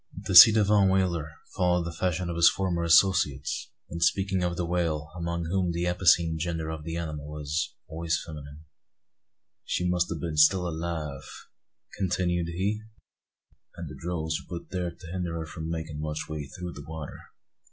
[0.23, 4.65] (The ci devant whaler followed the fashion of his former associates, in speaking of the
[4.65, 8.65] whale, among whom the epicene gender of the animal is always feminine.)
[9.63, 11.21] "She must a' been still alive,"
[11.99, 12.81] continued he,
[13.75, 16.83] "and the drogues were put thear to hinder her from makin' much way through the
[16.87, 17.19] water.